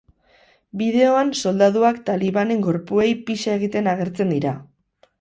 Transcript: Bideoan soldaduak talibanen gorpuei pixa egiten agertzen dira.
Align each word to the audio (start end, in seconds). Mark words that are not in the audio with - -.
Bideoan 0.81 1.29
soldaduak 1.43 2.01
talibanen 2.09 2.65
gorpuei 2.71 3.13
pixa 3.31 3.57
egiten 3.63 3.95
agertzen 3.97 4.39
dira. 4.39 4.61